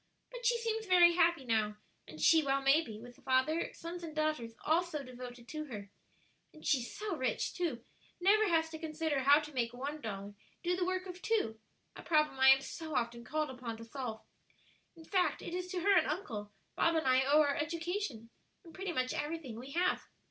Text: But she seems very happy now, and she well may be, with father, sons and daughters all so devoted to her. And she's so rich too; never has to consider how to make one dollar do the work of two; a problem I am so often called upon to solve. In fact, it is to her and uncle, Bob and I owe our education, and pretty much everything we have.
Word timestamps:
But 0.31 0.47
she 0.47 0.57
seems 0.57 0.87
very 0.87 1.13
happy 1.13 1.45
now, 1.45 1.77
and 2.07 2.19
she 2.19 2.41
well 2.41 2.59
may 2.63 2.81
be, 2.81 2.99
with 2.99 3.23
father, 3.23 3.71
sons 3.73 4.01
and 4.01 4.15
daughters 4.15 4.55
all 4.65 4.81
so 4.81 5.03
devoted 5.03 5.47
to 5.49 5.65
her. 5.65 5.91
And 6.51 6.65
she's 6.65 6.91
so 6.97 7.15
rich 7.15 7.53
too; 7.53 7.85
never 8.19 8.47
has 8.49 8.71
to 8.71 8.79
consider 8.79 9.19
how 9.19 9.39
to 9.41 9.53
make 9.53 9.73
one 9.75 10.01
dollar 10.01 10.33
do 10.63 10.75
the 10.75 10.85
work 10.85 11.05
of 11.05 11.21
two; 11.21 11.59
a 11.95 12.01
problem 12.01 12.39
I 12.39 12.49
am 12.49 12.61
so 12.61 12.95
often 12.95 13.23
called 13.23 13.51
upon 13.51 13.77
to 13.77 13.85
solve. 13.85 14.23
In 14.95 15.05
fact, 15.05 15.43
it 15.43 15.53
is 15.53 15.67
to 15.67 15.81
her 15.81 15.95
and 15.95 16.07
uncle, 16.07 16.51
Bob 16.75 16.95
and 16.95 17.05
I 17.05 17.21
owe 17.23 17.41
our 17.41 17.55
education, 17.55 18.31
and 18.63 18.73
pretty 18.73 18.91
much 18.93 19.13
everything 19.13 19.59
we 19.59 19.69
have. 19.73 20.07